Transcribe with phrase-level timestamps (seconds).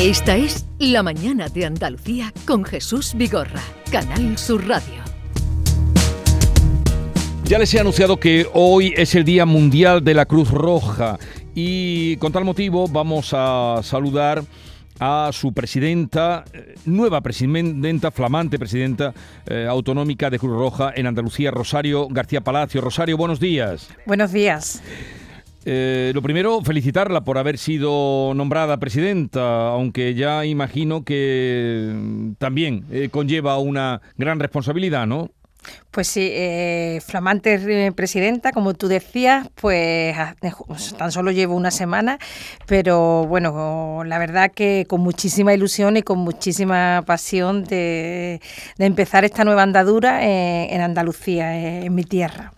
[0.00, 5.02] Esta es La Mañana de Andalucía con Jesús Vigorra, Canal Sur Radio.
[7.44, 11.18] Ya les he anunciado que hoy es el Día Mundial de la Cruz Roja
[11.54, 14.42] y con tal motivo vamos a saludar
[15.00, 19.14] a su presidenta, eh, nueva presidenta, flamante presidenta
[19.46, 22.82] eh, autonómica de Cruz Roja en Andalucía, Rosario García Palacio.
[22.82, 23.88] Rosario, buenos días.
[24.04, 24.82] Buenos días.
[25.68, 32.84] Eh, lo primero, felicitarla por haber sido nombrada presidenta, aunque ya imagino que mm, también
[33.10, 35.30] conlleva una gran responsabilidad, ¿no?
[35.90, 40.16] Pues sí, eh, flamante presidenta, como tú decías, pues
[40.98, 42.18] tan solo llevo una semana,
[42.66, 48.40] pero bueno, la verdad que con muchísima ilusión y con muchísima pasión de,
[48.78, 52.52] empezar esta nueva andadura en Andalucía, en mi tierra.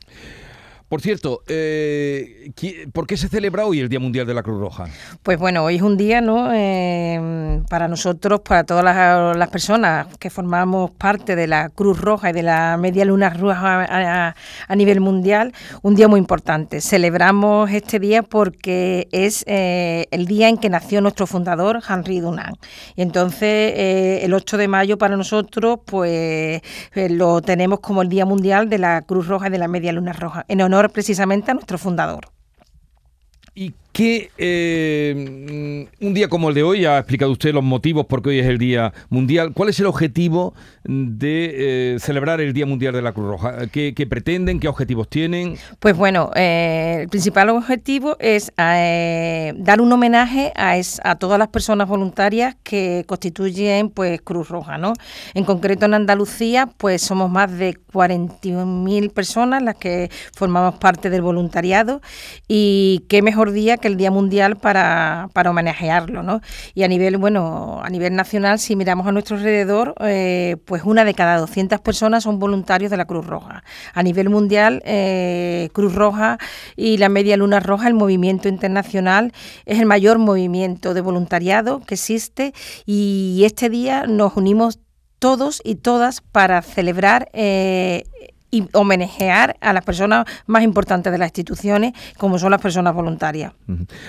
[0.89, 2.51] Por cierto, eh,
[2.95, 4.87] ¿por qué se celebra hoy el Día Mundial de la Cruz Roja?
[5.23, 6.49] Pues bueno, hoy es un día, ¿no?
[6.55, 8.83] Eh, para nosotros, para todas
[9.37, 14.35] las, personas que formamos parte de la Cruz Roja y de la Media Luna Roja
[14.67, 16.81] a, nivel mundial, un día muy importante.
[16.81, 22.57] Celebramos este día porque es eh, el día en que nació nuestro fundador, Henri Dunant.
[22.97, 23.75] Y entonces,
[24.25, 26.63] el 8 de mayo para nosotros, pues
[26.95, 30.15] lo tenemos como el Día Mundial de la Cruz Roja y de la Media Luna
[30.15, 32.29] Roja, en honor precisamente a nuestro fundador.
[33.55, 38.23] ¿Y que eh, un día como el de hoy, ha explicado usted los motivos por
[38.23, 40.55] qué hoy es el Día Mundial, ¿cuál es el objetivo
[40.85, 43.67] de eh, celebrar el Día Mundial de la Cruz Roja?
[43.67, 44.61] ¿Qué, pretenden?
[44.61, 45.57] ¿Qué objetivos tienen?
[45.81, 51.89] Pues bueno, eh, el principal objetivo es dar un homenaje a, a todas las personas
[51.89, 54.93] voluntarias que constituyen pues Cruz Roja, ¿no?
[55.35, 61.23] En concreto en Andalucía, pues somos más de 41.000 personas las que formamos parte del
[61.23, 62.01] voluntariado
[62.47, 66.41] y qué mejor día que el Día Mundial para, para homenajearlo, ¿no?
[66.75, 71.05] Y a nivel, bueno, a nivel nacional, si miramos a nuestro alrededor, eh, pues una
[71.05, 73.65] de cada 200 personas son voluntarios de la Cruz Roja.
[73.95, 76.39] A nivel mundial, eh, Cruz Roja
[76.77, 79.33] y la Media Luna Roja, el movimiento internacional,
[79.67, 82.53] es el mayor movimiento de voluntariado que existe
[82.87, 84.79] y este día nos unimos
[85.19, 88.05] todos y todas para celebrar eh,
[88.51, 93.53] y homenajear a las personas más importantes de las instituciones, como son las personas voluntarias.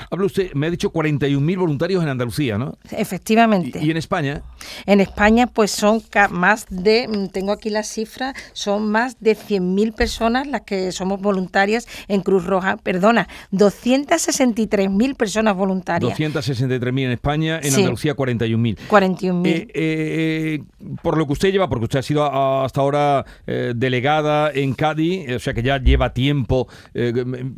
[0.09, 2.77] Habla usted, me ha dicho 41.000 voluntarios en Andalucía, ¿no?
[2.91, 3.79] Efectivamente.
[3.81, 4.41] ¿Y, en España?
[4.85, 6.01] En España, pues son
[6.31, 11.19] más de, mm, tengo aquí la cifra, son más de 100.000 personas las que somos
[11.21, 12.77] voluntarias en Cruz Roja.
[12.77, 16.17] Perdona, 263.000 personas voluntarias.
[16.17, 18.77] 263.000 en España, en Andalucía 41.000.
[18.89, 19.47] 41.000.
[19.47, 20.59] Eh, eh, eh,
[21.01, 25.35] por lo que usted lleva, porque usted ha sido hasta ahora delegada en Cádiz, eh,
[25.35, 27.13] o sea que ya lleva tiempo, eh,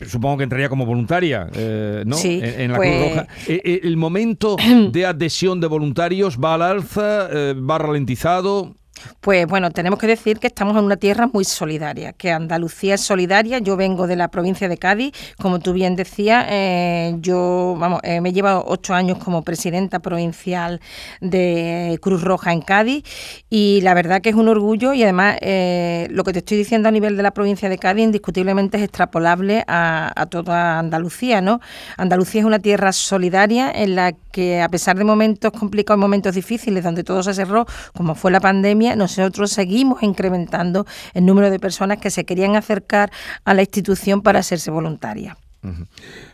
[0.08, 2.18] supongo que entraría como voluntaria, eh, ¿no?
[2.24, 3.28] en, la Cruz pues Roja.
[3.48, 4.58] ¿El momento
[4.92, 8.76] de adhesión de voluntarios va al alza, va ralentizado?
[9.20, 13.02] Pues bueno, tenemos que decir que estamos en una tierra muy solidaria, que Andalucía es
[13.02, 13.60] solidaria.
[13.60, 18.22] Yo vengo de la provincia de Cádiz, como tú bien decías, eh, yo vamos, eh,
[18.22, 20.82] me he llevado ocho años como presidenta provincial
[21.20, 23.04] de Cruz Roja en Cádiz
[23.50, 26.90] y la verdad que es un orgullo y además eh, lo que te estoy diciendo
[26.90, 31.60] a nivel de la provincia de Cádiz indiscutiblemente es extrapolable a, toda Andalucía, ¿no?
[31.98, 34.31] Andalucía es una tierra solidaria en la que
[34.64, 38.96] a pesar de momentos complicados, momentos difíciles donde todo se cerró, como fue la pandemia
[38.96, 43.12] nosotros seguimos incrementando el número de personas que se querían acercar
[43.44, 45.38] a la institución para hacerse voluntarias.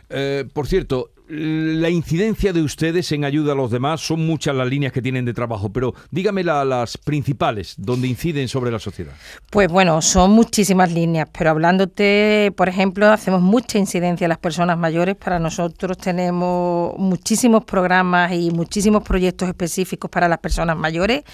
[0.08, 4.66] Eh, por cierto, la incidencia de ustedes en ayuda a los demás son muchas las
[4.66, 9.12] líneas que tienen de trabajo, pero dígame las principales donde inciden sobre la sociedad.
[9.50, 14.78] Pues bueno, son muchísimas líneas, pero hablándote, por ejemplo, hacemos mucha incidencia a las personas
[14.78, 15.16] mayores.
[15.16, 21.24] Para nosotros tenemos muchísimos programas y muchísimos proyectos específicos para las personas mayores,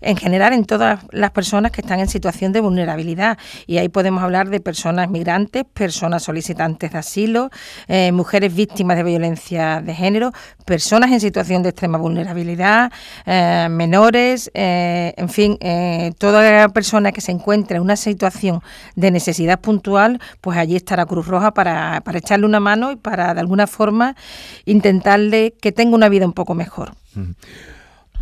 [0.00, 3.36] en general en todas las personas que están en situación de vulnerabilidad.
[3.66, 7.50] Y ahí podemos hablar de personas migrantes, personas solicitantes de asilo,
[7.88, 10.32] eh, mujeres víctimas de violencia de género,
[10.64, 12.92] personas en situación de extrema vulnerabilidad,
[13.26, 18.60] eh, menores, eh, en fin, eh, toda persona que se encuentre en una situación
[18.94, 23.34] de necesidad puntual, pues allí estará Cruz Roja para, para echarle una mano y para
[23.34, 24.16] de alguna forma
[24.64, 26.92] intentarle que tenga una vida un poco mejor.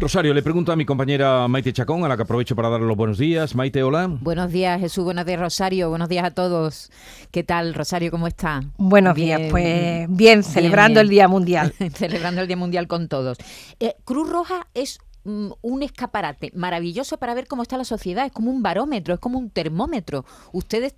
[0.01, 2.97] Rosario, le pregunto a mi compañera Maite Chacón, a la que aprovecho para darle los
[2.97, 3.55] buenos días.
[3.55, 4.07] Maite, hola.
[4.09, 5.05] Buenos días, Jesús.
[5.05, 5.91] Buenos días, Rosario.
[5.91, 6.91] Buenos días a todos.
[7.31, 8.11] ¿Qué tal, Rosario?
[8.11, 8.63] ¿Cómo está?
[8.79, 11.75] Buenos días, pues bien, celebrando el Día Mundial.
[11.95, 13.37] celebrando el Día Mundial con todos.
[13.79, 18.25] Eh, Cruz Roja es mm, un escaparate maravilloso para ver cómo está la sociedad.
[18.25, 20.25] Es como un barómetro, es como un termómetro.
[20.53, 20.95] Ustedes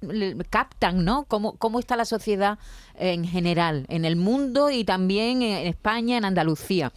[0.48, 1.24] captan, ¿no?
[1.24, 2.60] Cómo, cómo está la sociedad
[2.94, 6.92] en general, en el mundo y también en España, en Andalucía.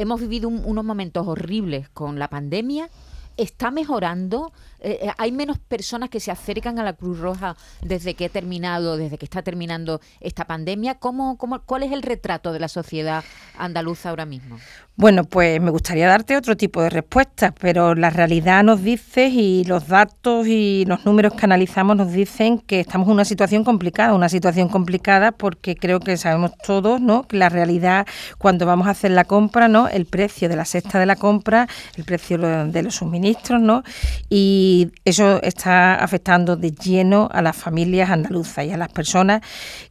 [0.00, 2.88] Hemos vivido unos momentos horribles con la pandemia
[3.36, 4.52] está mejorando.
[4.82, 8.28] Eh, eh, hay menos personas que se acercan a la Cruz Roja desde que ha
[8.28, 10.94] terminado, desde que está terminando esta pandemia.
[10.96, 13.22] ¿Cómo, cómo, ¿Cuál es el retrato de la sociedad
[13.58, 14.58] andaluza ahora mismo?
[14.96, 19.64] Bueno, pues me gustaría darte otro tipo de respuestas, pero la realidad nos dice y
[19.64, 24.12] los datos y los números que analizamos nos dicen que estamos en una situación complicada,
[24.12, 27.26] una situación complicada porque creo que sabemos todos, ¿no?
[27.26, 28.06] Que la realidad
[28.36, 29.88] cuando vamos a hacer la compra, ¿no?
[29.88, 31.66] El precio de la cesta de la compra,
[31.96, 33.82] el precio de los suministros, ¿no?
[34.28, 34.69] Y
[35.04, 39.42] eso está afectando de lleno a las familias andaluzas y a las personas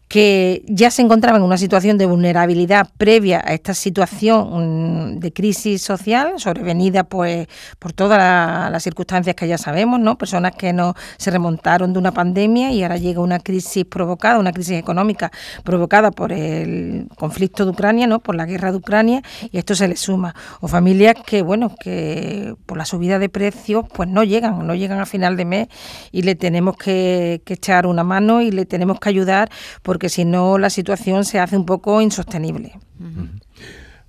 [0.10, 5.84] que ya se encontraban en una situación de vulnerabilidad previa a esta situación de crisis
[5.84, 7.48] social, sobrevenida pues
[7.78, 10.18] por todas las circunstancias que ya sabemos, ¿no?
[10.18, 14.52] Personas que no se remontaron de una pandemia y ahora llega una crisis provocada, una
[14.52, 15.32] crisis económica
[15.64, 18.20] provocada por el conflicto de Ucrania, ¿no?
[18.20, 19.22] Por la guerra de Ucrania
[19.52, 20.34] y esto se le suma.
[20.60, 25.00] O familias que, bueno, que por la subida de precios pues no llegan, no llegan
[25.00, 25.68] a final de mes
[26.12, 29.50] y le tenemos que, echar una mano y le tenemos que ayudar
[29.82, 32.72] por porque si no la situación se hace un poco insostenible.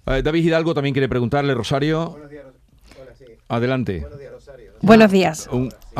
[0.06, 2.16] Eh, David Hidalgo también quiere preguntarle, Rosario.
[3.48, 4.06] Adelante.
[4.82, 5.48] Buenos días.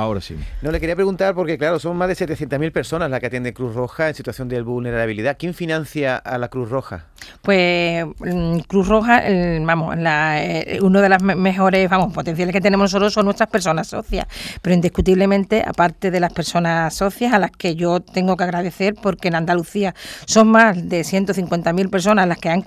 [0.01, 0.37] Ahora sí.
[0.63, 3.75] No, le quería preguntar porque, claro, son más de 700.000 personas las que atiende Cruz
[3.75, 5.37] Roja en situación de vulnerabilidad.
[5.39, 7.07] ¿Quién financia a la Cruz Roja?
[7.43, 9.23] Pues mm, Cruz Roja,
[9.63, 14.27] vamos, eh, uno de las mejores, vamos, potenciales que tenemos nosotros son nuestras personas socias,
[14.63, 19.29] pero indiscutiblemente, aparte de las personas socias a las que yo tengo que agradecer, porque
[19.29, 19.95] en Andalucía
[20.27, 22.65] son más de 150.000 personas las que han,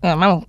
[0.00, 0.44] vamos,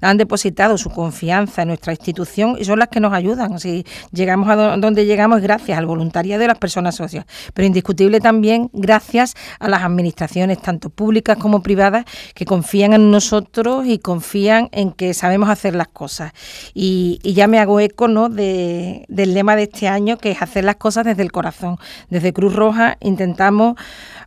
[0.00, 3.58] han depositado su confianza en nuestra institución y son las que nos ayudan.
[3.58, 7.24] Si llegamos a donde llegamos es gracias al voluntariado de las personas socias,
[7.54, 12.04] pero indiscutible también gracias a las administraciones, tanto públicas como privadas,
[12.34, 16.32] que confían en nosotros y confían en que sabemos hacer las cosas.
[16.74, 18.28] Y, ya me hago eco ¿no?
[18.28, 21.78] del lema de este año, que es hacer las cosas desde el corazón.
[22.10, 23.76] Desde Cruz Roja intentamos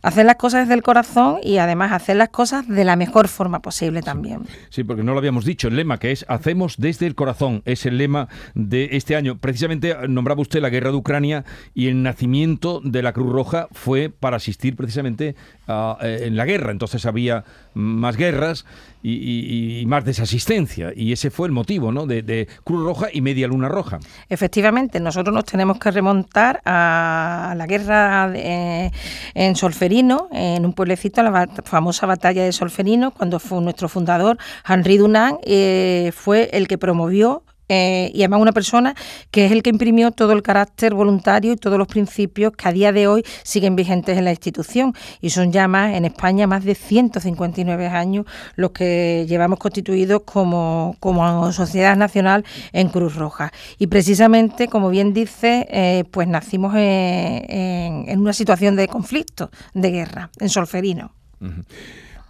[0.06, 3.60] hacer las cosas desde el corazón y además hacer las cosas de la mejor forma
[3.60, 4.42] posible también.
[4.70, 7.86] Sí, porque no lo habíamos dicho, el lema que es hacemos desde el corazón, es
[7.86, 9.38] el lema de este año.
[9.38, 11.44] Precisamente eh, nombraba usted la guerra de Ucrania
[11.74, 15.34] y el nacimiento de la Cruz Roja fue para asistir precisamente
[15.68, 16.70] eh, en la guerra.
[16.70, 18.64] Entonces había más guerras
[19.02, 20.92] y, más desasistencia.
[20.94, 22.06] Y ese fue el motivo ¿no?
[22.06, 23.98] de, Cruz Roja y Media Luna Roja.
[24.28, 31.48] Efectivamente, nosotros nos tenemos que remontar a la guerra en Solferino, en un pueblecito, la
[31.64, 37.42] famosa batalla de Solferino, cuando fue nuestro fundador, Henri Dunant, eh, fue el que promovió
[37.68, 38.94] eh, y además una persona
[39.30, 42.72] que es el que imprimió todo el carácter voluntario y todos los principios que a
[42.72, 44.94] día de hoy siguen vigentes en la institución.
[45.20, 50.96] Y son ya más en España más de 159 años los que llevamos constituidos como,
[51.00, 53.52] como sociedad nacional en Cruz Roja.
[53.78, 60.30] Y precisamente como bien dice eh, pues nacimos en, una situación de conflicto de guerra
[60.38, 61.12] en Solferino.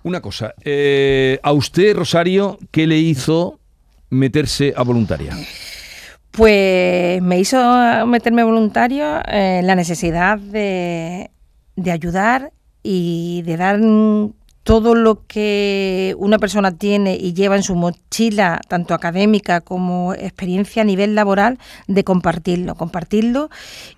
[0.03, 3.61] Una cosa eh, a usted Rosario qué le hizo
[4.11, 5.37] meterse a voluntaria?
[6.31, 7.59] Pues me hizo
[8.07, 11.31] meterme voluntario eh, la necesidad de,
[11.77, 13.81] de ayudar y de dar
[14.67, 20.83] todo lo que una persona tiene y lleva en su mochila, tanto académica como experiencia
[20.83, 23.49] a nivel laboral, de compartirlo, compartirlo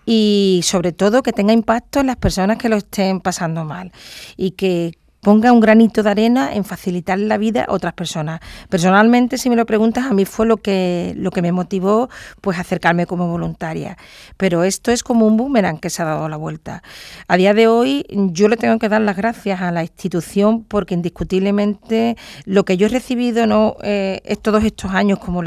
[0.05, 3.93] y sobre todo que tenga impacto en las personas que lo estén pasando mal
[4.37, 8.41] y que ponga un granito de arena en facilitar la vida a otras personas.
[8.69, 12.09] Personalmente, si me lo preguntas, a mí fue lo que, lo que me motivó
[12.41, 13.97] pues acercarme como voluntaria.
[14.37, 16.83] Pero esto es como un boomerang que se ha dado la vuelta.
[17.27, 20.95] A día de hoy yo le tengo que dar las gracias a la institución porque
[20.95, 25.43] indiscutiblemente lo que yo he recibido no eh, todos estos años como,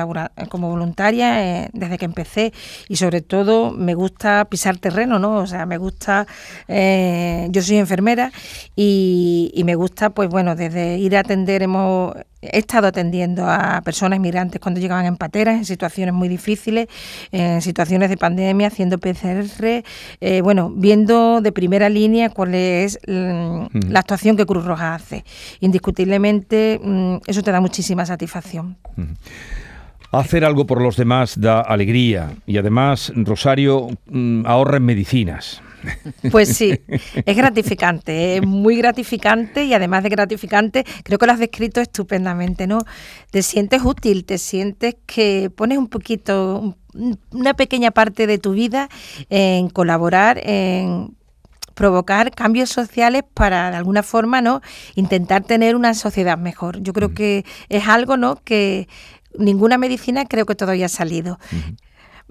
[0.50, 2.54] como voluntaria eh, desde que empecé
[2.90, 5.38] y sobre todo me gusta pisar terreno, ¿no?
[5.38, 6.28] O sea, me gusta,
[6.68, 8.32] eh, yo soy enfermera
[8.76, 13.82] y y me gusta, pues bueno, desde ir a atender, hemos he estado atendiendo a
[13.84, 16.88] personas migrantes cuando llegaban en pateras, en situaciones muy difíciles,
[17.32, 19.84] en situaciones de pandemia, haciendo PCR,
[20.22, 25.24] eh, bueno, viendo de primera línea cuál es la, actuación que Cruz Roja hace.
[25.60, 28.78] Indiscutiblemente, mm, eso te da muchísima satisfacción.
[30.12, 35.62] Hacer algo por los demás da alegría y además Rosario mm, ahorra en medicinas.
[36.32, 36.80] Pues sí,
[37.26, 42.68] es gratificante, es muy gratificante y además de gratificante, creo que lo has descrito estupendamente,
[42.68, 42.80] ¿no?
[43.32, 46.78] Te sientes útil, te sientes que pones un poquito,
[47.32, 48.90] una pequeña parte de tu vida
[49.30, 51.16] en colaborar, en
[51.74, 54.62] provocar cambios sociales para de alguna forma no
[54.96, 56.82] intentar tener una sociedad mejor.
[56.82, 57.14] Yo creo mm.
[57.14, 58.88] que es algo no que
[59.38, 61.40] ninguna medicina creo que todavía ha salido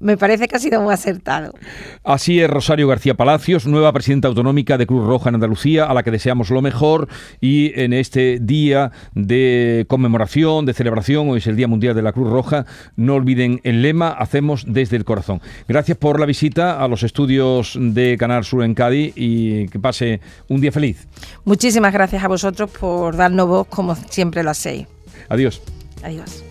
[0.01, 1.55] me parece que ha sido muy acertado.
[2.03, 6.03] Así es Rosario García Palacios, nueva presidenta autonómica de Cruz Roja en Andalucía, a la
[6.03, 7.09] que deseamos lo mejor
[7.41, 12.13] y en este día de conmemoración, de celebración, hoy es el Día Mundial de la
[12.13, 12.67] Cruz Roja,
[12.97, 15.41] no olviden el lema, hacemos desde el corazón.
[15.69, 20.21] Gracias por la visita a los estudios de Canal Sur en Cádiz y que pase
[20.49, 21.07] un día feliz.
[21.45, 24.87] Muchísimas gracias a vosotros por darnos voz como siempre lo hacéis.
[25.29, 25.63] Adiós.
[26.03, 26.50] Adiós.